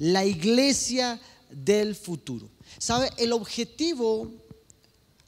[0.00, 2.48] la iglesia del futuro.
[2.78, 3.10] ¿Sabe?
[3.18, 4.30] El objetivo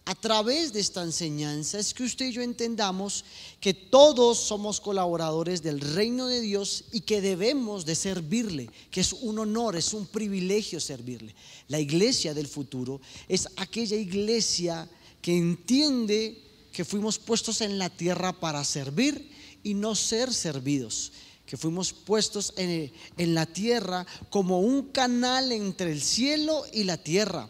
[0.04, 3.24] a través de esta enseñanza es que usted y yo entendamos
[3.61, 9.12] que todos somos colaboradores del reino de Dios y que debemos de servirle, que es
[9.12, 11.35] un honor, es un privilegio servirle.
[11.69, 14.89] La iglesia del futuro es aquella iglesia
[15.21, 19.30] que entiende que fuimos puestos en la tierra para servir
[19.62, 21.12] y no ser servidos
[21.52, 26.97] que fuimos puestos en, en, la tierra como un canal entre el cielo y la
[26.97, 27.47] tierra.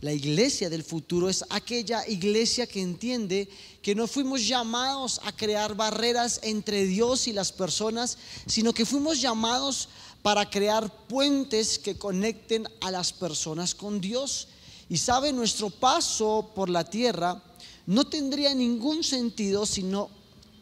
[0.00, 3.46] La iglesia del futuro es aquella iglesia que entiende
[3.82, 9.20] que no fuimos llamados a crear barreras entre Dios y las personas, sino que fuimos
[9.20, 9.90] llamados
[10.22, 14.48] para crear puentes que conecten a las personas con Dios.
[14.88, 17.42] Y sabe, nuestro paso por la tierra
[17.84, 20.08] no tendría ningún sentido si no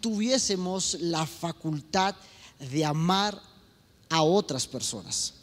[0.01, 2.36] tuviésemos la facultad de
[2.85, 3.41] amar
[4.09, 5.35] a otras personas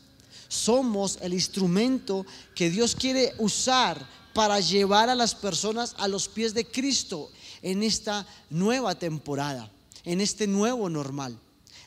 [0.54, 6.54] somos el instrumento que Dios quiere usar para llevar a las personas a los pies
[6.54, 9.72] de Cristo en esta nueva temporada,
[10.06, 11.40] en este nuevo normal.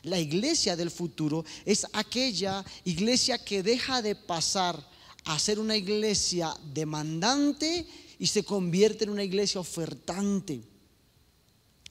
[0.03, 4.85] La iglesia del futuro es aquella iglesia que deja de pasar
[5.25, 7.87] a ser una iglesia demandante
[8.19, 10.61] y se convierte en una iglesia ofertante.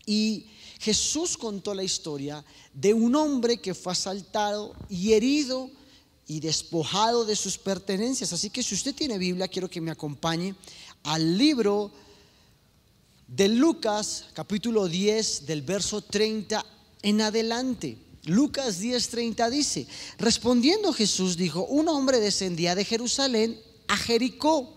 [0.07, 0.47] Y
[0.79, 5.71] Jesús contó la historia de un hombre que fue asaltado y herido
[6.27, 8.33] y despojado de sus pertenencias.
[8.33, 10.55] Así que si usted tiene Biblia, quiero que me acompañe
[11.03, 11.91] al libro
[13.27, 16.65] de Lucas, capítulo 10, del verso 30
[17.03, 17.99] en adelante.
[18.25, 19.87] Lucas 10:30 dice,
[20.19, 24.76] respondiendo Jesús dijo, un hombre descendía de Jerusalén a Jericó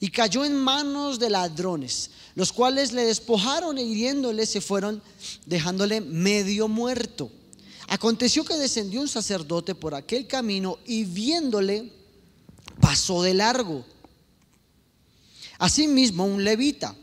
[0.00, 5.02] y cayó en manos de ladrones, los cuales le despojaron e hiriéndole se fueron
[5.46, 7.30] dejándole medio muerto.
[7.88, 11.92] Aconteció que descendió un sacerdote por aquel camino y viéndole
[12.80, 13.84] pasó de largo.
[15.58, 16.94] Asimismo un levita,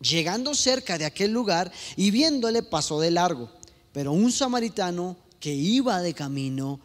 [0.00, 3.50] llegando cerca de aquel lugar y viéndole pasó de largo.
[3.92, 6.80] Pero un samaritano que iba de camino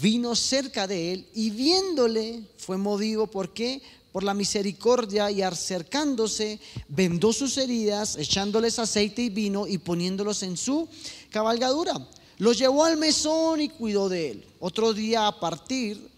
[0.00, 3.82] vino cerca de él y viéndole fue movido por qué?
[4.12, 10.56] Por la misericordia y acercándose vendó sus heridas, echándoles aceite y vino y poniéndolos en
[10.56, 10.88] su
[11.30, 11.94] cabalgadura
[12.40, 14.44] lo llevó al mesón y cuidó de él.
[14.60, 16.08] Otro día a partir,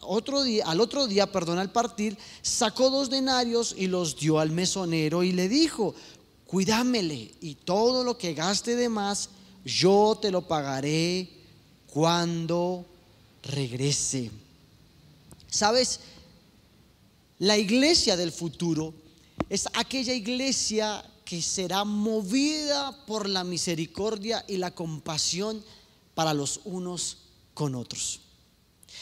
[0.00, 4.50] otro día, al otro día, perdón, al partir, sacó dos denarios y los dio al
[4.50, 5.94] mesonero y le dijo,
[6.46, 9.28] cuídamele y todo lo que gaste de más,
[9.66, 11.28] yo te lo pagaré
[11.92, 12.86] cuando
[13.42, 14.30] regrese.
[15.50, 16.00] ¿Sabes?
[17.38, 18.94] La iglesia del futuro
[19.50, 25.62] es aquella iglesia que será movida por la misericordia y la compasión
[26.14, 27.18] para los unos
[27.52, 28.20] con otros.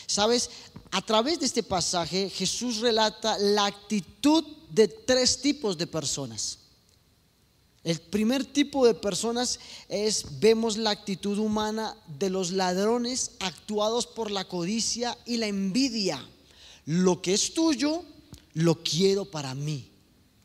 [0.06, 0.50] Sabes,
[0.90, 6.58] a través de este pasaje Jesús relata la actitud de tres tipos de personas.
[7.84, 14.30] El primer tipo de personas es, vemos la actitud humana de los ladrones actuados por
[14.30, 16.26] la codicia y la envidia.
[16.86, 18.02] Lo que es tuyo,
[18.54, 19.90] lo quiero para mí.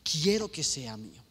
[0.02, 1.22] Quiero que sea mío.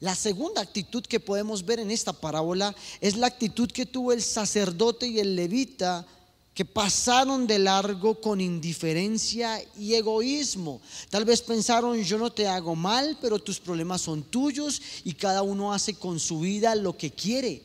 [0.00, 4.22] La segunda actitud que podemos ver en esta parábola es la actitud que tuvo el
[4.22, 6.06] sacerdote y el levita
[6.54, 10.80] que pasaron de largo con indiferencia y egoísmo.
[11.08, 15.42] Tal vez pensaron, yo no te hago mal, pero tus problemas son tuyos y cada
[15.42, 17.62] uno hace con su vida lo que quiere.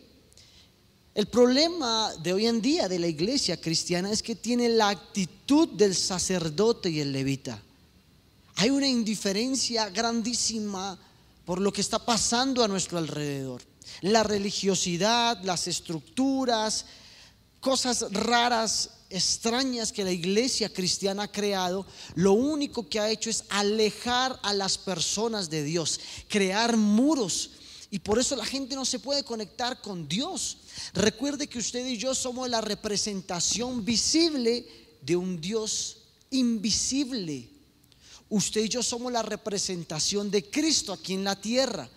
[1.14, 5.70] El problema de hoy en día de la iglesia cristiana es que tiene la actitud
[5.70, 7.62] del sacerdote y el levita.
[8.56, 10.98] Hay una indiferencia grandísima
[11.46, 13.62] por lo que está pasando a nuestro alrededor.
[14.02, 16.86] La religiosidad, las estructuras,
[17.60, 23.44] cosas raras, extrañas que la iglesia cristiana ha creado, lo único que ha hecho es
[23.50, 27.52] alejar a las personas de Dios, crear muros.
[27.92, 30.58] Y por eso la gente no se puede conectar con Dios.
[30.94, 34.66] Recuerde que usted y yo somos la representación visible
[35.02, 35.97] de un Dios
[36.32, 37.54] invisible.
[38.30, 41.88] Usted y yo somos la representación de Cristo aquí en la tierra.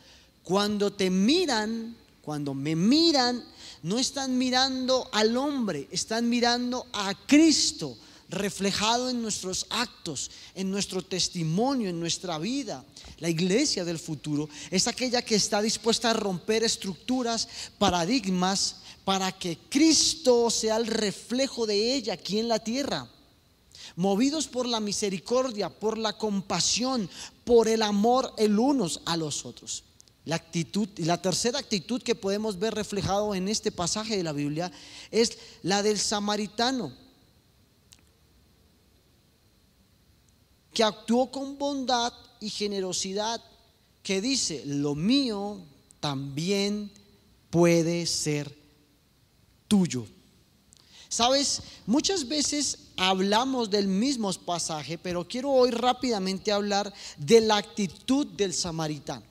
[0.42, 3.42] Cuando te miran, cuando me miran,
[3.82, 7.96] no están mirando al hombre, están mirando a Cristo
[8.28, 12.84] reflejado en nuestros actos, en nuestro testimonio, en nuestra vida.
[13.20, 17.48] La iglesia del futuro es aquella que está dispuesta a romper estructuras,
[17.78, 23.08] paradigmas, para que Cristo sea el reflejo de ella aquí en la tierra
[23.96, 27.08] movidos por la misericordia, por la compasión,
[27.44, 29.84] por el amor el unos a los otros.
[30.24, 34.32] La actitud y la tercera actitud que podemos ver reflejado en este pasaje de la
[34.32, 34.70] Biblia
[35.10, 36.92] es la del samaritano
[40.74, 43.42] que actuó con bondad y generosidad,
[44.02, 45.62] que dice, "Lo mío
[45.98, 46.92] también
[47.50, 48.54] puede ser
[49.66, 50.06] tuyo."
[51.08, 58.26] Sabes, muchas veces hablamos del mismo pasaje, pero quiero hoy rápidamente hablar de la actitud
[58.26, 59.24] del samaritano.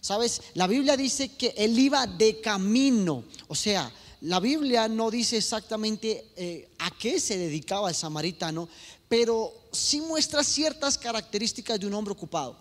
[0.00, 5.38] Sabes, la Biblia dice que él iba de camino, o sea, la Biblia no dice
[5.38, 8.68] exactamente eh, a qué se dedicaba el samaritano,
[9.08, 12.56] pero sí muestra ciertas características de un hombre ocupado,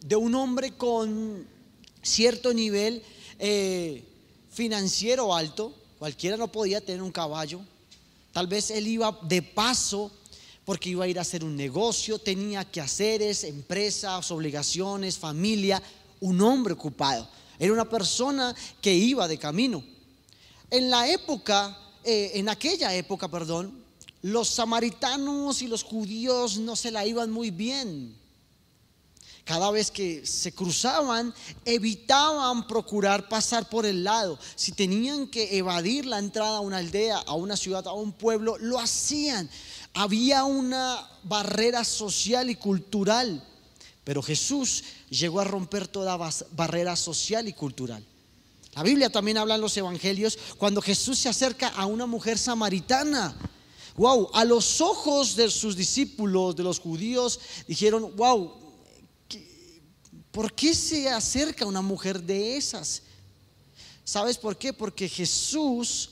[0.00, 1.46] de un hombre con
[2.02, 3.02] cierto nivel
[3.38, 4.04] eh,
[4.50, 7.60] financiero alto, Cualquiera no podía tener un caballo.
[8.32, 10.10] Tal vez él iba de paso
[10.64, 15.80] porque iba a ir a hacer un negocio, tenía que quehaceres, empresas, obligaciones, familia,
[16.20, 17.28] un hombre ocupado.
[17.58, 19.82] Era una persona que iba de camino.
[20.70, 23.72] En la época, eh, en aquella época, perdón,
[24.22, 28.25] los samaritanos y los judíos no se la iban muy bien
[29.46, 31.32] cada vez que se cruzaban,
[31.64, 34.40] evitaban procurar pasar por el lado.
[34.56, 38.58] Si tenían que evadir la entrada a una aldea, a una ciudad, a un pueblo,
[38.58, 39.48] lo hacían.
[39.94, 43.40] Había una barrera social y cultural.
[44.02, 46.18] Pero Jesús llegó a romper toda
[46.50, 48.04] barrera social y cultural.
[48.74, 53.36] La Biblia también habla en los evangelios cuando Jesús se acerca a una mujer samaritana.
[53.94, 57.38] Wow, a los ojos de sus discípulos, de los judíos,
[57.68, 58.65] dijeron, wow,
[60.36, 63.00] ¿Por qué se acerca una mujer de esas?
[64.04, 64.74] ¿Sabes por qué?
[64.74, 66.10] Porque Jesús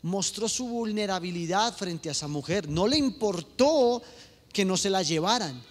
[0.00, 2.66] mostró su vulnerabilidad frente a esa mujer.
[2.66, 4.00] No le importó
[4.54, 5.62] que no se la llevaran,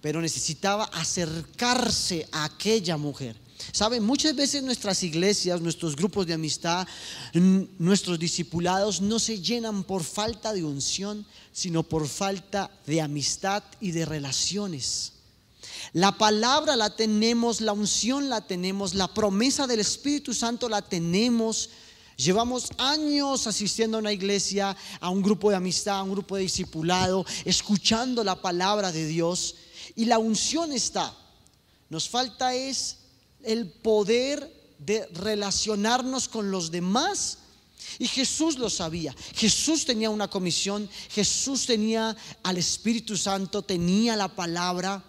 [0.00, 3.36] pero necesitaba acercarse a aquella mujer.
[3.70, 4.02] ¿Saben?
[4.02, 6.88] Muchas veces nuestras iglesias, nuestros grupos de amistad,
[7.34, 13.90] nuestros discipulados no se llenan por falta de unción, sino por falta de amistad y
[13.90, 15.12] de relaciones.
[15.92, 21.70] La palabra la tenemos, la unción la tenemos, la promesa del Espíritu Santo la tenemos.
[22.16, 26.42] Llevamos años asistiendo a una iglesia, a un grupo de amistad, a un grupo de
[26.42, 29.56] discipulado, escuchando la palabra de Dios.
[29.94, 31.14] Y la unción está.
[31.90, 32.96] Nos falta es
[33.42, 37.38] el poder de relacionarnos con los demás.
[37.98, 39.14] Y Jesús lo sabía.
[39.34, 40.88] Jesús tenía una comisión.
[41.10, 45.02] Jesús tenía al Espíritu Santo, tenía la palabra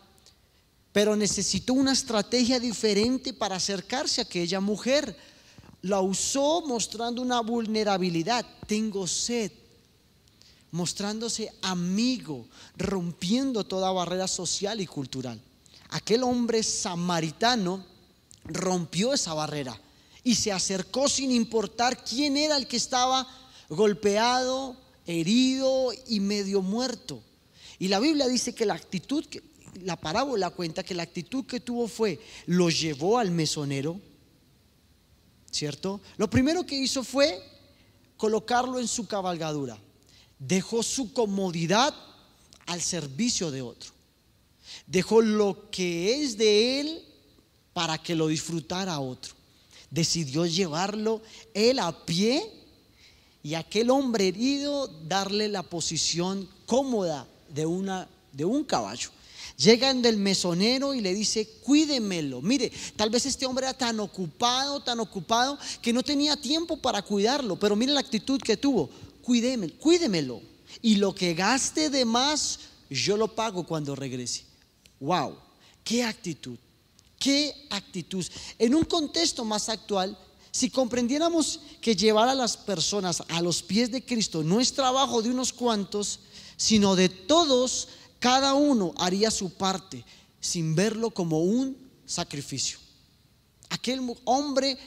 [0.98, 5.16] pero necesitó una estrategia diferente para acercarse a aquella mujer.
[5.84, 8.44] La usó mostrando una vulnerabilidad.
[8.66, 9.52] Tengo sed.
[10.72, 12.48] Mostrándose amigo,
[12.78, 15.40] rompiendo toda barrera social y cultural.
[15.90, 17.86] Aquel hombre samaritano
[18.44, 19.80] rompió esa barrera
[20.24, 23.28] y se acercó sin importar quién era el que estaba
[23.70, 27.22] golpeado, herido y medio muerto.
[27.78, 29.44] Y la Biblia dice que la actitud que
[29.84, 34.00] la parábola cuenta que la actitud que tuvo fue, lo llevó al mesonero,
[35.52, 36.02] ¿cierto?
[36.18, 37.42] Lo primero que hizo fue
[38.18, 39.78] colocarlo en su cabalgadura.
[40.40, 41.94] Dejó su comodidad
[42.66, 43.92] al servicio de otro.
[44.86, 47.04] Dejó lo que es de él
[47.74, 49.34] para que lo disfrutara otro.
[49.90, 51.22] Decidió llevarlo
[51.54, 52.44] él a pie
[53.44, 59.10] y aquel hombre herido darle la posición cómoda de, una, de un caballo.
[59.58, 62.44] Llegan del mesonero y le dice, cuídemelo.
[62.44, 67.02] Mire, tal vez este hombre era tan ocupado, tan ocupado, que no tenía tiempo para
[67.02, 67.60] cuidarlo.
[67.60, 68.88] Pero mire la actitud que tuvo.
[69.24, 70.42] Cuídemelo, cuídemelo.
[70.84, 74.44] Y lo que gaste de más, yo lo pago cuando regrese.
[75.00, 75.36] Wow,
[75.84, 76.58] qué actitud,
[77.18, 78.26] qué actitud.
[78.60, 80.16] En un contexto más actual,
[80.52, 85.22] si comprendiéramos que llevar a las personas a los pies de Cristo no es trabajo
[85.22, 86.20] de unos cuantos,
[86.58, 90.04] sino de todos cada uno haría su parte
[90.40, 92.80] sin verlo como un sacrificio.
[93.70, 94.78] Aquel hombre,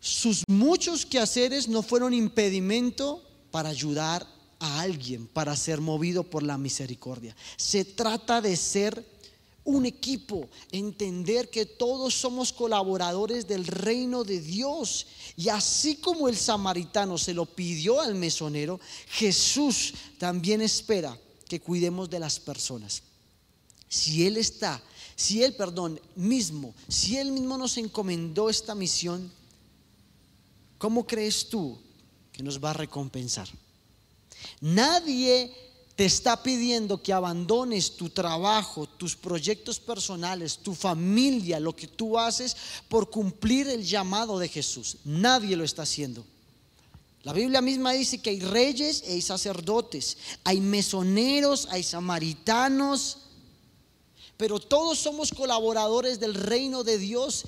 [0.00, 4.26] sus muchos quehaceres no fueron impedimento para ayudar
[4.60, 7.36] a alguien, para ser movido por la misericordia.
[7.56, 9.04] Se trata de ser
[9.64, 15.06] un equipo, entender que todos somos colaboradores del reino de Dios.
[15.36, 18.78] Y así como el samaritano se lo pidió al mesonero,
[19.08, 23.02] Jesús también espera que cuidemos de las personas.
[23.88, 24.82] Si Él está,
[25.16, 29.30] si Él, perdón, mismo, si Él mismo nos encomendó esta misión,
[30.78, 31.78] ¿cómo crees tú
[32.32, 33.48] que nos va a recompensar?
[34.60, 35.52] Nadie
[35.96, 42.18] te está pidiendo que abandones tu trabajo, tus proyectos personales, tu familia, lo que tú
[42.18, 42.56] haces
[42.88, 44.96] por cumplir el llamado de Jesús.
[45.04, 46.24] Nadie lo está haciendo.
[47.24, 53.18] La Biblia misma dice que hay reyes y hay sacerdotes, hay mesoneros, hay samaritanos,
[54.36, 57.46] pero todos somos colaboradores del reino de Dios.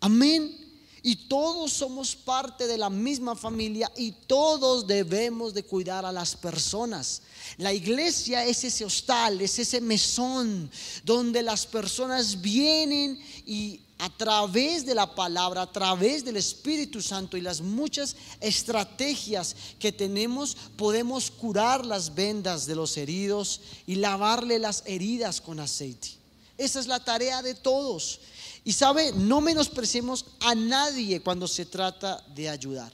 [0.00, 0.56] Amén.
[1.02, 6.34] Y todos somos parte de la misma familia y todos debemos de cuidar a las
[6.34, 7.22] personas.
[7.58, 10.70] La iglesia es ese hostal, es ese mesón
[11.04, 17.36] donde las personas vienen y a través de la palabra, a través del Espíritu Santo
[17.36, 24.58] y las muchas estrategias que tenemos, podemos curar las vendas de los heridos y lavarle
[24.58, 26.08] las heridas con aceite.
[26.56, 28.20] Esa es la tarea de todos.
[28.64, 32.92] Y sabe, no menospreciemos a nadie cuando se trata de ayudar,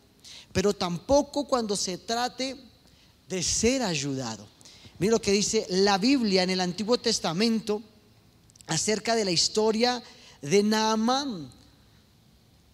[0.52, 2.56] pero tampoco cuando se trate
[3.28, 4.44] de ser ayudado.
[4.98, 7.80] Mira lo que dice la Biblia en el Antiguo Testamento
[8.66, 10.15] acerca de la historia de
[10.64, 11.50] Naamán.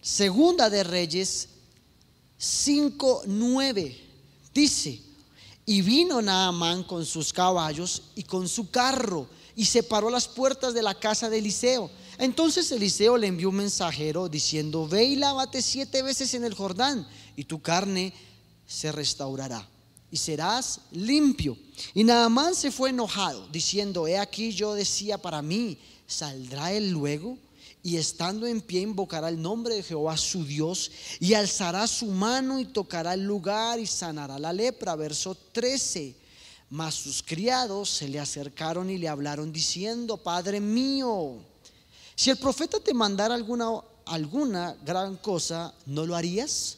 [0.01, 1.49] Segunda de Reyes
[2.39, 3.97] 5:9
[4.53, 5.01] dice,
[5.65, 10.73] y vino Naamán con sus caballos y con su carro y se paró las puertas
[10.73, 11.89] de la casa de Eliseo.
[12.17, 17.07] Entonces Eliseo le envió un mensajero diciendo, ve y lávate siete veces en el Jordán
[17.35, 18.13] y tu carne
[18.67, 19.67] se restaurará
[20.11, 21.57] y serás limpio.
[21.93, 27.37] Y Naamán se fue enojado, diciendo, he aquí yo decía para mí, ¿saldrá él luego?
[27.85, 32.57] Y estando en pie invocará el nombre de Jehová su Dios y alzará su mano
[32.61, 34.95] y tocará el lugar y sanará la lepra.
[34.95, 36.15] Verso 13.
[36.69, 41.35] Mas sus criados se le acercaron y le hablaron diciendo, Padre mío,
[42.15, 43.69] si el profeta te mandara alguna,
[44.05, 46.77] alguna gran cosa, ¿no lo harías?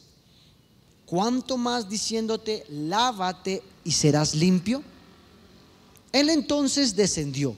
[1.06, 4.82] ¿Cuánto más diciéndote, lávate y serás limpio?
[6.10, 7.56] Él entonces descendió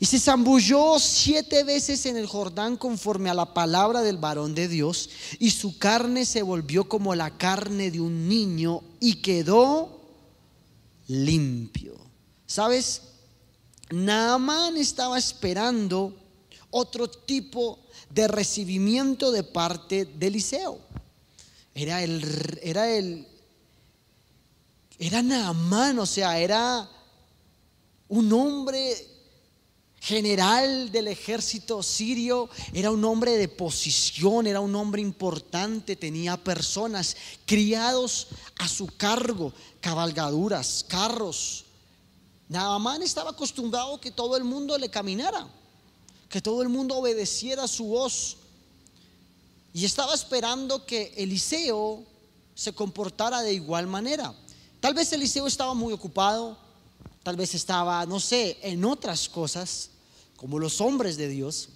[0.00, 4.68] y se zambulló siete veces en el Jordán conforme a la palabra del varón de
[4.68, 5.08] Dios,
[5.38, 10.00] y su carne se volvió como la carne de un niño y quedó
[11.06, 11.94] limpio.
[12.46, 13.02] ¿Sabes?
[13.90, 16.14] Naamán estaba esperando
[16.70, 17.78] otro tipo
[18.10, 20.80] de recibimiento de parte de Eliseo.
[21.74, 23.26] Era el, era el,
[24.98, 26.88] era Naamán, o sea, era
[28.08, 29.13] un hombre
[30.04, 37.16] general del ejército sirio, era un hombre de posición, era un hombre importante, tenía personas
[37.46, 38.26] criados
[38.58, 41.64] a su cargo, cabalgaduras, carros.
[42.50, 45.48] Naamán estaba acostumbrado que todo el mundo le caminara,
[46.28, 48.36] que todo el mundo obedeciera su voz.
[49.72, 52.04] Y estaba esperando que Eliseo
[52.54, 54.34] se comportara de igual manera.
[54.80, 56.58] Tal vez Eliseo estaba muy ocupado,
[57.22, 59.92] tal vez estaba, no sé, en otras cosas
[60.44, 61.70] como los hombres de Dios.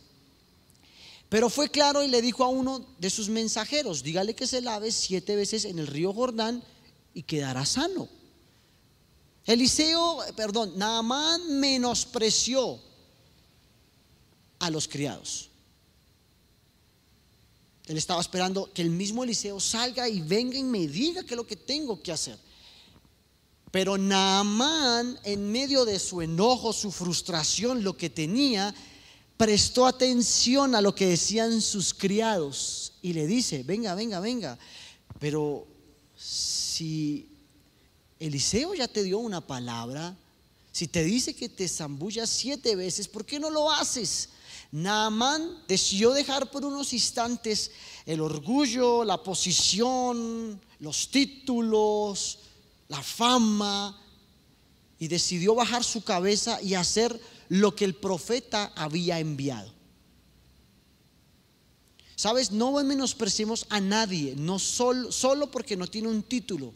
[1.30, 4.92] Pero fue claro y le dijo a uno de sus mensajeros, dígale que se lave
[4.92, 6.62] siete veces en el río Jordán
[7.14, 8.10] y quedará sano.
[9.46, 12.78] Eliseo, perdón, Naamán menospreció
[14.58, 15.48] a los criados.
[17.86, 21.38] Él estaba esperando que el mismo Eliseo salga y venga y me diga qué es
[21.38, 22.38] lo que tengo que hacer.
[23.70, 28.74] Pero Naamán, en medio de su enojo, su frustración, lo que tenía,
[29.36, 34.58] prestó atención a lo que decían sus criados y le dice, venga, venga, venga.
[35.20, 35.66] Pero
[36.16, 37.28] si
[38.18, 40.16] Eliseo ya te dio una palabra,
[40.72, 44.30] si te dice que te zambullas siete veces, ¿por qué no lo haces?
[44.72, 47.70] Naamán decidió dejar por unos instantes
[48.06, 52.38] el orgullo, la posición, los títulos,
[52.88, 53.96] la fama,
[54.98, 59.72] y decidió bajar su cabeza y hacer lo que el profeta había enviado.
[62.16, 66.74] Sabes, no menospreciemos a nadie, no solo, solo porque no tiene un título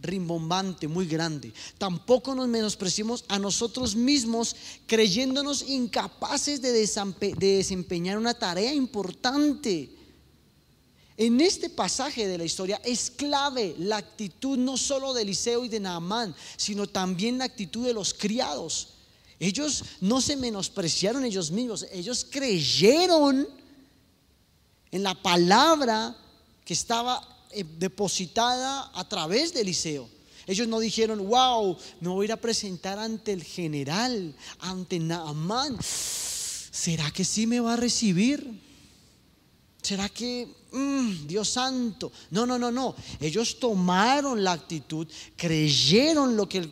[0.00, 1.52] rimbombante, muy grande.
[1.78, 4.54] Tampoco nos menospreciemos a nosotros mismos
[4.86, 9.93] creyéndonos incapaces de desempeñar una tarea importante.
[11.16, 15.68] En este pasaje de la historia es clave la actitud no solo de Eliseo y
[15.68, 18.88] de Naamán, sino también la actitud de los criados.
[19.38, 23.46] Ellos no se menospreciaron ellos mismos, ellos creyeron
[24.90, 26.16] en la palabra
[26.64, 30.08] que estaba eh, depositada a través de Eliseo.
[30.46, 35.78] Ellos no dijeron, wow, me voy a ir a presentar ante el general, ante Naamán.
[35.80, 38.53] ¿Será que sí me va a recibir?
[39.84, 42.10] ¿Será que, mm, Dios santo?
[42.30, 42.96] No, no, no, no.
[43.20, 46.66] Ellos tomaron la actitud, creyeron lo que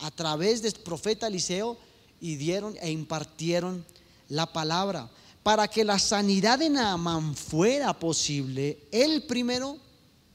[0.00, 1.78] a través del profeta Eliseo
[2.20, 3.84] y dieron e impartieron
[4.28, 5.08] la palabra.
[5.44, 9.78] Para que la sanidad de Naamán fuera posible, él primero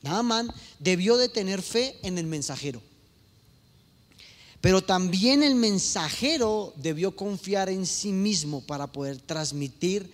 [0.01, 2.81] Naamán debió de tener fe en el mensajero.
[4.61, 10.13] Pero también el mensajero debió confiar en sí mismo para poder transmitir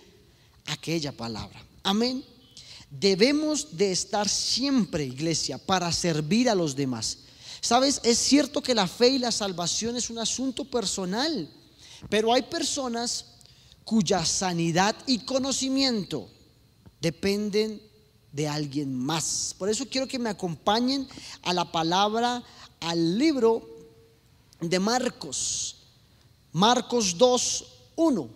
[0.66, 1.67] aquella palabra.
[1.82, 2.24] Amén.
[2.90, 7.18] Debemos de estar siempre, iglesia, para servir a los demás.
[7.60, 11.50] Sabes, es cierto que la fe y la salvación es un asunto personal,
[12.08, 13.26] pero hay personas
[13.84, 16.28] cuya sanidad y conocimiento
[17.00, 17.82] dependen
[18.32, 19.54] de alguien más.
[19.58, 21.08] Por eso quiero que me acompañen
[21.42, 22.42] a la palabra,
[22.80, 23.68] al libro
[24.60, 25.76] de Marcos.
[26.52, 27.64] Marcos 2,
[27.96, 28.28] 1.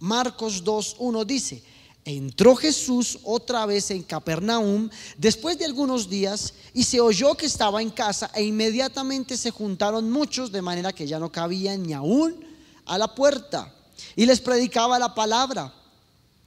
[0.00, 1.62] Marcos 2, 1 dice,
[2.10, 7.82] entró Jesús otra vez en Capernaum después de algunos días y se oyó que estaba
[7.82, 12.44] en casa e inmediatamente se juntaron muchos de manera que ya no cabían ni aún
[12.86, 13.74] a la puerta
[14.16, 15.74] y les predicaba la palabra.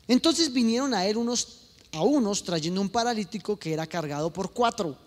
[0.08, 1.62] Entonces vinieron a él unos
[1.94, 4.98] a unos trayendo un paralítico que era cargado por cuatro.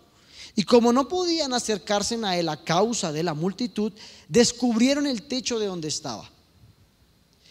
[0.54, 3.92] Y como no podían acercarse a él a causa de la multitud,
[4.28, 6.30] descubrieron el techo de donde estaba.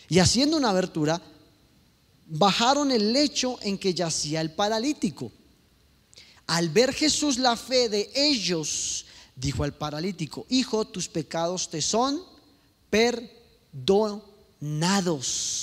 [0.08, 1.22] Y haciendo una abertura,
[2.34, 5.32] bajaron el lecho en que yacía el paralítico.
[6.48, 12.20] Al ver Jesús la fe de ellos, dijo al paralítico, Hijo, tus pecados te son
[12.90, 13.28] perdonados.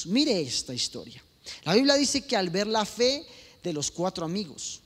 [0.06, 1.20] Mire esta historia.
[1.64, 3.26] La Biblia dice que al ver la fe
[3.62, 4.80] de los cuatro amigos,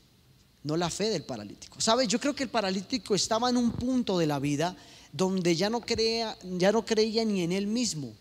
[0.63, 1.79] no la fe del paralítico.
[1.83, 2.07] ¿Sabe?
[2.07, 4.75] Yo creo que el paralítico estaba en un punto de la vida
[5.13, 8.15] donde ya no, creía, ya no creía ni en él mismo.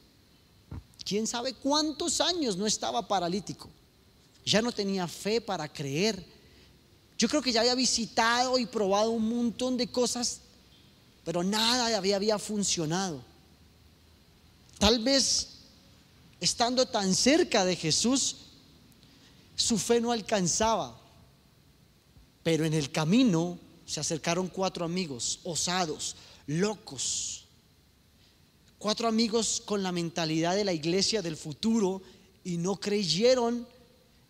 [1.05, 3.69] ¿Quién sabe cuántos años no estaba paralítico?
[4.45, 6.23] Ya no tenía fe para creer.
[7.17, 10.39] Yo creo que ya había visitado y probado un montón de cosas,
[11.23, 13.21] pero nada había, había funcionado.
[14.79, 15.49] Tal vez
[16.39, 18.35] estando tan cerca de Jesús,
[19.55, 20.99] su fe no alcanzaba.
[22.43, 26.15] Pero en el camino se acercaron cuatro amigos, osados,
[26.47, 27.42] locos.
[28.83, 32.01] Cuatro amigos con la mentalidad de la iglesia del futuro
[32.43, 33.65] y no creyeron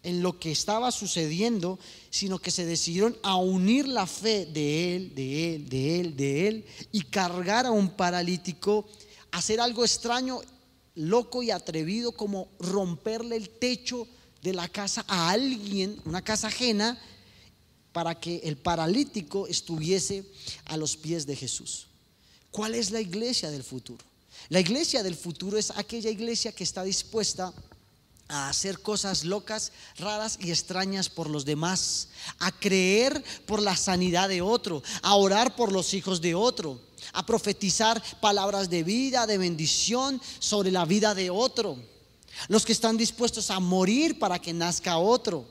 [0.04, 1.80] en lo que estaba sucediendo,
[2.12, 6.48] sino que se decidieron a unir la fe de él, de él, de él, de
[6.48, 8.86] él, y cargar a un paralítico,
[9.32, 10.40] hacer algo extraño,
[10.94, 14.08] loco y atrevido como romperle el techo
[14.44, 17.02] de la casa a alguien, una casa ajena,
[17.92, 20.24] para que el paralítico estuviese
[20.66, 21.88] a los pies de Jesús.
[22.52, 24.13] ¿Cuál es la iglesia del futuro?
[24.50, 27.54] La iglesia del futuro es aquella iglesia que está dispuesta
[28.28, 34.30] a hacer cosas locas, raras y extrañas por los demás, a creer por la sanidad
[34.30, 36.82] de otro, a orar por los hijos de otro,
[37.14, 41.78] a profetizar palabras de vida, de bendición sobre la vida de otro
[42.48, 45.46] los que están dispuestos a morir para que nazca otro.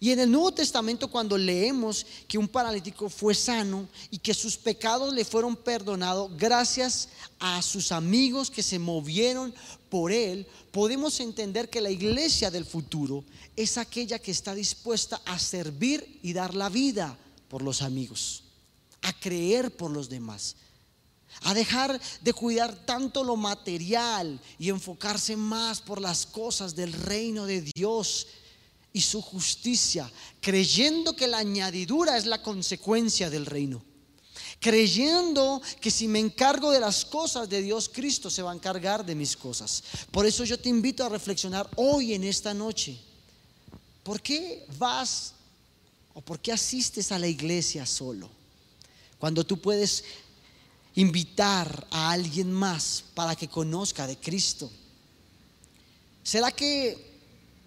[0.00, 4.56] Y en el Nuevo Testamento cuando leemos que un paralítico fue sano y que sus
[4.56, 9.54] pecados le fueron perdonados gracias a sus amigos que se movieron
[9.88, 15.38] por él, podemos entender que la iglesia del futuro es aquella que está dispuesta a
[15.38, 17.16] servir y dar la vida
[17.48, 18.44] por los amigos,
[19.02, 20.56] a creer por los demás
[21.42, 27.46] a dejar de cuidar tanto lo material y enfocarse más por las cosas del reino
[27.46, 28.26] de Dios
[28.96, 33.82] y su justicia, creyendo que la añadidura es la consecuencia del reino.
[34.58, 39.04] Creyendo que si me encargo de las cosas de Dios, Cristo se va a encargar
[39.04, 39.84] de mis cosas.
[40.10, 42.98] Por eso yo te invito a reflexionar hoy en esta noche.
[44.02, 45.34] ¿Por qué vas
[46.14, 48.30] o por qué asistes a la iglesia solo?
[49.18, 50.04] Cuando tú puedes
[50.94, 54.70] invitar a alguien más para que conozca de Cristo?
[56.24, 57.15] ¿Será que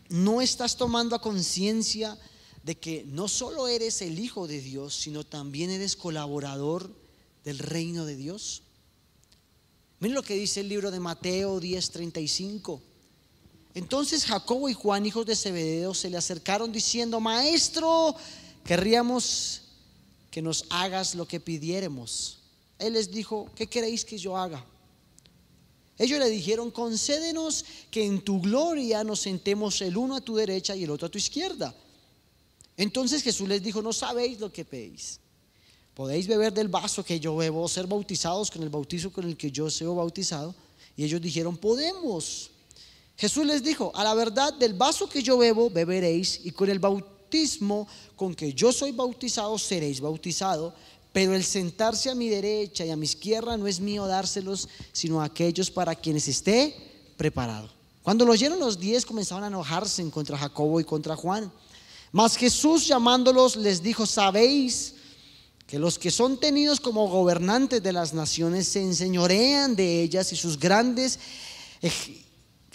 [0.09, 2.17] no estás tomando a conciencia
[2.63, 6.93] de que no solo eres el Hijo de Dios, sino también eres colaborador
[7.43, 8.63] del reino de Dios?
[9.99, 12.81] Miren lo que dice el libro de Mateo 10:35.
[13.75, 18.15] Entonces Jacobo y Juan, hijos de Zebedeo, se le acercaron diciendo, Maestro,
[18.65, 19.61] querríamos
[20.31, 22.39] que nos hagas lo que pidiéremos.
[22.79, 24.65] Él les dijo, ¿qué queréis que yo haga?
[25.99, 30.73] Ellos le dijeron, concédenos que en tu gloria nos sentemos el uno a tu derecha
[30.73, 31.75] y el otro a tu izquierda.
[32.77, 35.19] Entonces Jesús les dijo, no sabéis lo que pedís.
[35.93, 39.51] Podéis beber del vaso que yo bebo, ser bautizados con el bautizo con el que
[39.51, 40.55] yo sea bautizado.
[40.95, 42.51] Y ellos dijeron, podemos.
[43.17, 46.79] Jesús les dijo, a la verdad del vaso que yo bebo, beberéis, y con el
[46.79, 47.85] bautismo
[48.15, 50.73] con que yo soy bautizado, seréis bautizados
[51.11, 55.21] pero el sentarse a mi derecha y a mi izquierda no es mío dárselos, sino
[55.21, 56.75] a aquellos para quienes esté
[57.17, 57.69] preparado.
[58.03, 61.51] Cuando lo oyeron los diez comenzaron a enojarse contra Jacobo y contra Juan.
[62.11, 64.95] Mas Jesús llamándolos les dijo, sabéis
[65.67, 70.35] que los que son tenidos como gobernantes de las naciones se enseñorean de ellas y
[70.35, 71.19] sus grandes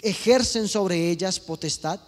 [0.01, 1.99] ejercen sobre ellas potestad.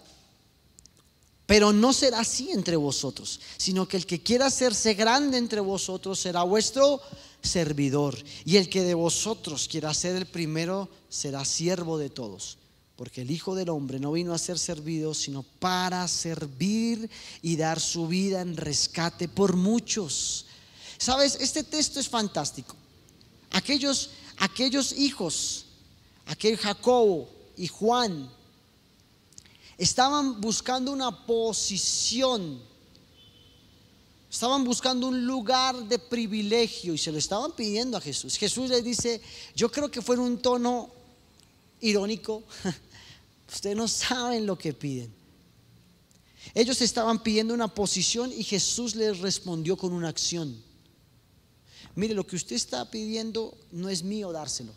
[1.48, 6.20] Pero no será así entre vosotros, sino que el que quiera hacerse grande entre vosotros
[6.20, 7.02] será vuestro
[7.42, 8.18] servidor.
[8.44, 12.58] Y el que de vosotros quiera ser el primero será siervo de todos.
[12.98, 17.10] Porque el Hijo del Hombre no vino a ser servido, sino para servir
[17.42, 20.48] y dar su vida en rescate por muchos.
[20.98, 22.76] Sabes, este texto es fantástico.
[23.52, 25.66] Aquellos, aquellos hijos,
[26.26, 28.30] aquel Jacobo y Juan,
[29.78, 32.60] estaban buscando una posición,
[34.30, 38.38] estaban buscando un lugar de privilegio y se lo estaban pidiendo a Jesús.
[38.38, 39.22] Jesús les dice,
[39.56, 40.90] yo creo que fue en un tono
[41.80, 42.44] irónico,
[43.48, 45.14] ustedes no saben lo que piden.
[46.54, 50.60] Ellos estaban pidiendo una posición y Jesús les respondió con una acción.
[51.94, 54.74] Mire, lo que usted está pidiendo no es mío dárselo,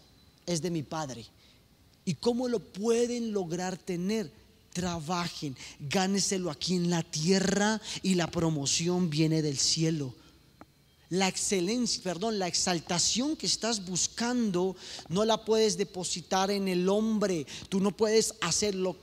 [0.46, 1.26] es de mi Padre.
[2.04, 4.39] ¿Y cómo lo pueden lograr tener?
[4.72, 10.14] Trabajen, gáneselo aquí en la tierra y la promoción viene del cielo.
[11.11, 14.76] La excelencia, perdón, la exaltación que estás buscando
[15.09, 17.46] no la puedes depositar en el hombre.
[17.68, 18.96] Tú no puedes hacer lo,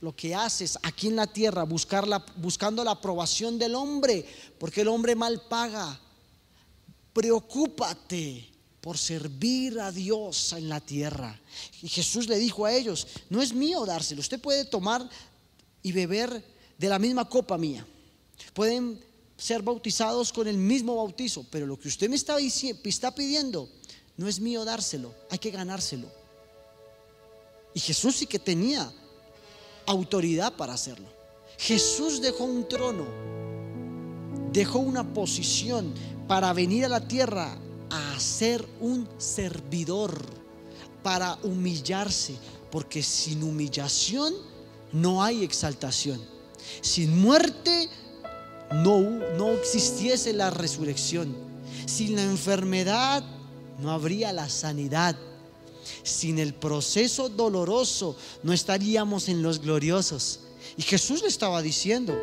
[0.00, 2.06] lo que haces aquí en la tierra, buscar
[2.36, 4.26] buscando la aprobación del hombre,
[4.58, 6.00] porque el hombre mal paga.
[7.12, 8.49] Preocúpate
[8.80, 11.38] por servir a Dios en la tierra.
[11.82, 15.08] Y Jesús le dijo a ellos, no es mío dárselo, usted puede tomar
[15.82, 16.44] y beber
[16.78, 17.86] de la misma copa mía.
[18.54, 18.98] Pueden
[19.36, 23.68] ser bautizados con el mismo bautizo, pero lo que usted me está, está pidiendo
[24.20, 26.06] no es mío dárselo, hay que ganárselo.
[27.72, 28.92] Y Jesús sí que tenía
[29.86, 31.08] autoridad para hacerlo.
[31.56, 33.06] Jesús dejó un trono,
[34.52, 35.94] dejó una posición
[36.28, 37.56] para venir a la tierra
[37.90, 40.14] a ser un servidor,
[41.02, 42.34] para humillarse,
[42.70, 44.34] porque sin humillación
[44.92, 46.20] no hay exaltación.
[46.80, 47.88] Sin muerte
[48.72, 49.00] no,
[49.36, 51.34] no existiese la resurrección.
[51.86, 53.24] Sin la enfermedad
[53.80, 55.16] no habría la sanidad.
[56.02, 60.40] Sin el proceso doloroso no estaríamos en los gloriosos.
[60.76, 62.14] Y Jesús le estaba diciendo,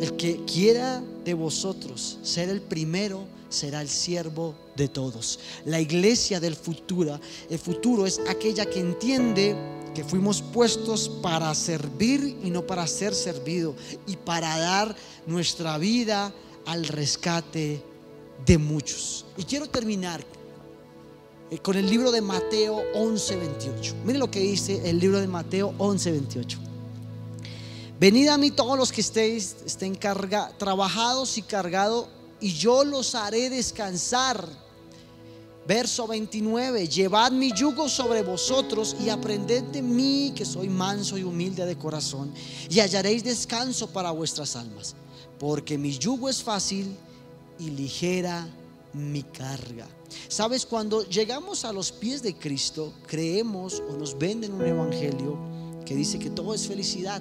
[0.00, 5.38] el que quiera de vosotros ser el primero, será el siervo de todos.
[5.64, 9.56] La iglesia del futuro, el futuro es aquella que entiende
[9.94, 13.74] que fuimos puestos para servir y no para ser servido
[14.06, 16.32] y para dar nuestra vida
[16.66, 17.82] al rescate
[18.46, 19.26] de muchos.
[19.36, 20.24] Y quiero terminar
[21.50, 23.94] eh, con el libro de Mateo 11:28.
[24.04, 26.69] Mire lo que dice el libro de Mateo 11:28.
[28.00, 32.08] Venid a mí todos los que estéis estén carga, trabajados y cargados,
[32.40, 34.48] y yo los haré descansar.
[35.68, 41.24] Verso 29, llevad mi yugo sobre vosotros y aprended de mí que soy manso y
[41.24, 42.32] humilde de corazón,
[42.70, 44.94] y hallaréis descanso para vuestras almas,
[45.38, 46.96] porque mi yugo es fácil
[47.58, 48.48] y ligera
[48.94, 49.86] mi carga.
[50.28, 55.36] Sabes, cuando llegamos a los pies de Cristo, creemos o nos venden un evangelio
[55.84, 57.20] que dice que todo es felicidad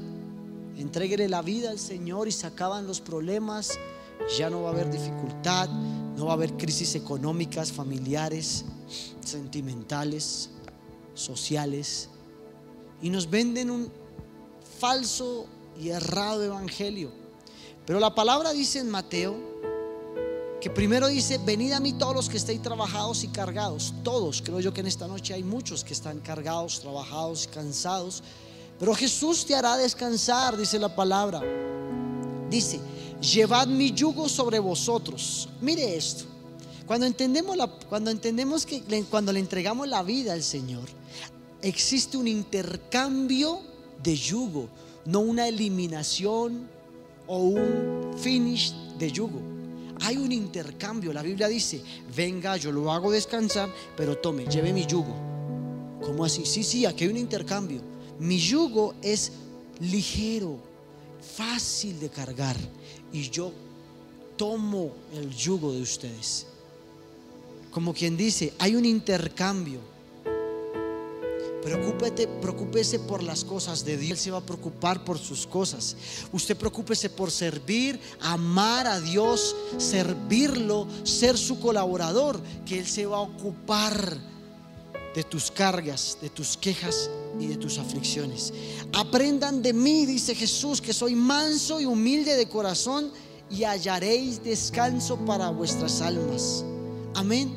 [0.80, 3.78] Entréguele la vida al Señor y se acaban los problemas.
[4.38, 8.64] Ya no va a haber dificultad, no va a haber crisis económicas, familiares,
[9.20, 10.50] sentimentales,
[11.14, 12.08] sociales.
[13.02, 13.92] Y nos venden un
[14.80, 17.12] falso y errado evangelio.
[17.86, 19.36] Pero la palabra dice en Mateo
[20.62, 23.94] que primero dice, venid a mí todos los que estéis trabajados y cargados.
[24.04, 28.24] Todos, creo yo que en esta noche hay muchos que están cargados, trabajados cansados
[28.80, 31.42] pero Jesús te hará descansar, dice la palabra.
[32.50, 32.80] Dice,
[33.20, 35.50] llevad mi yugo sobre vosotros.
[35.62, 36.24] Mire esto.
[36.88, 40.88] Cuando entendemos, la, cuando entendemos que cuando le entregamos la vida al Señor,
[41.62, 43.60] existe un intercambio
[44.02, 44.70] de yugo,
[45.06, 46.68] no una eliminación
[47.28, 49.40] o un finish de yugo.
[50.02, 51.12] Hay un intercambio.
[51.12, 51.82] La Biblia dice,
[52.16, 55.14] venga, yo lo hago descansar, pero tome, lleve mi yugo.
[56.02, 56.46] ¿Cómo así?
[56.46, 57.82] Sí, sí, aquí hay un intercambio.
[58.20, 59.32] Mi yugo es
[59.80, 60.58] ligero,
[61.36, 62.58] fácil de cargar
[63.12, 63.52] y yo
[64.36, 66.46] tomo el yugo de ustedes.
[67.72, 69.80] Como quien dice, hay un intercambio.
[71.62, 74.12] Preocúpete, preocúpese por las cosas de Dios.
[74.12, 75.96] Él se va a preocupar por sus cosas.
[76.32, 83.18] Usted preocúpese por servir, amar a Dios, servirlo, ser su colaborador, que Él se va
[83.18, 84.18] a ocupar
[85.16, 88.54] de tus cargas, de tus quejas y de tus aflicciones.
[88.94, 93.12] Aprendan de mí, dice Jesús, que soy manso y humilde de corazón
[93.50, 96.64] y hallaréis descanso para vuestras almas.
[97.16, 97.54] Amén.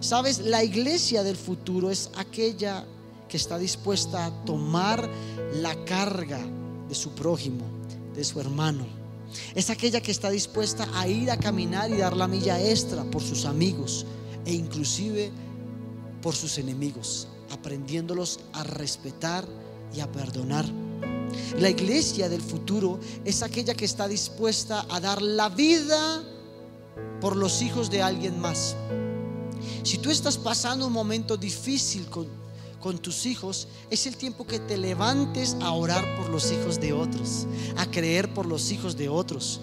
[0.00, 2.84] Sabes, la iglesia del futuro es aquella
[3.28, 5.08] que está dispuesta a tomar
[5.54, 6.40] la carga
[6.88, 7.64] de su prójimo,
[8.14, 8.86] de su hermano.
[9.54, 13.22] Es aquella que está dispuesta a ir a caminar y dar la milla extra por
[13.22, 14.06] sus amigos
[14.44, 15.30] e inclusive
[16.22, 19.46] por sus enemigos, aprendiéndolos a respetar
[19.94, 20.66] y a perdonar.
[21.58, 26.22] La iglesia del futuro es aquella que está dispuesta a dar la vida
[27.20, 28.76] por los hijos de alguien más.
[29.82, 32.26] Si tú estás pasando un momento difícil con,
[32.80, 36.92] con tus hijos, es el tiempo que te levantes a orar por los hijos de
[36.92, 39.60] otros, a creer por los hijos de otros.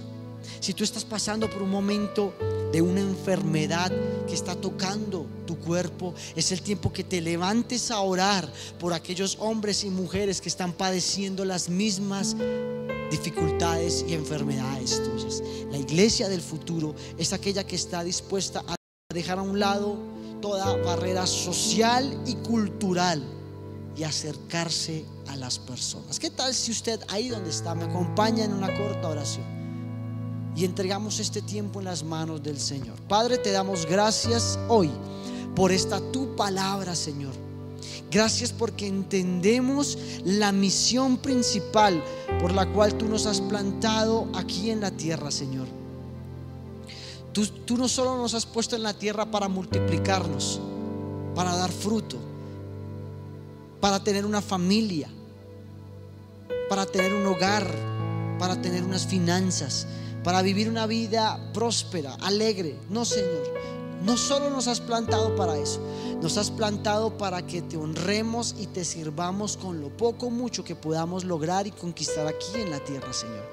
[0.60, 2.34] Si tú estás pasando por un momento
[2.72, 3.92] de una enfermedad
[4.28, 9.38] que está tocando tu cuerpo, es el tiempo que te levantes a orar por aquellos
[9.40, 12.36] hombres y mujeres que están padeciendo las mismas
[13.12, 15.44] dificultades y enfermedades tuyas.
[15.72, 18.76] La iglesia del futuro es aquella que está dispuesta a
[19.14, 19.98] dejar a un lado
[20.42, 23.24] toda barrera social y cultural
[23.96, 26.20] y acercarse a las personas.
[26.20, 29.63] ¿Qué tal si usted ahí donde está me acompaña en una corta oración?
[30.56, 32.96] Y entregamos este tiempo en las manos del Señor.
[33.08, 34.90] Padre, te damos gracias hoy
[35.56, 37.34] por esta tu palabra, Señor.
[38.12, 42.04] Gracias porque entendemos la misión principal
[42.40, 45.68] por la cual tú nos has plantado aquí en la tierra, Señor.
[47.32, 50.62] Tú, tú no solo nos has puesto en la tierra para multiplicarnos,
[51.34, 52.18] para dar fruto,
[53.82, 55.10] para tener una familia,
[56.70, 57.68] para tener un hogar,
[58.38, 59.88] para tener unas finanzas,
[60.24, 62.78] para vivir una vida próspera, alegre.
[62.90, 63.74] No, Señor.
[64.04, 65.80] No solo nos has plantado para eso,
[66.22, 70.76] nos has plantado para que te honremos y te sirvamos con lo poco mucho que
[70.76, 73.50] podamos lograr y conquistar aquí en la tierra, Señor.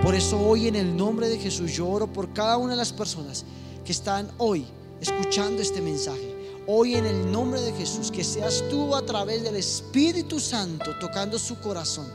[0.00, 2.92] Por eso hoy en el nombre de Jesús yo oro por cada una de las
[2.92, 3.44] personas
[3.84, 4.66] que están hoy
[5.00, 6.36] escuchando este mensaje.
[6.68, 11.40] Hoy en el nombre de Jesús, que seas tú a través del Espíritu Santo tocando
[11.40, 12.06] su corazón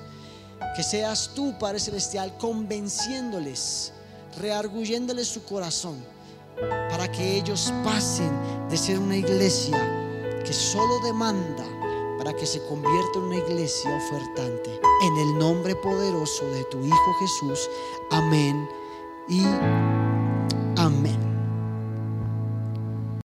[0.75, 3.92] que seas tú, Padre Celestial, convenciéndoles,
[4.39, 5.97] rearguyéndoles su corazón,
[6.89, 8.31] para que ellos pasen
[8.69, 9.77] de ser una iglesia
[10.45, 11.65] que solo demanda
[12.17, 14.79] para que se convierta en una iglesia ofertante.
[15.01, 17.69] En el nombre poderoso de tu Hijo Jesús.
[18.11, 18.69] Amén
[19.27, 19.43] y